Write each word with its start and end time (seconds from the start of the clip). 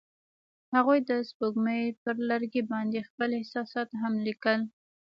هغوی 0.75 0.99
د 1.09 1.11
سپوږمۍ 1.29 1.83
پر 2.03 2.15
لرګي 2.29 2.61
باندې 2.71 3.07
خپل 3.09 3.29
احساسات 3.39 3.89
هم 4.01 4.13
لیکل. 4.27 4.59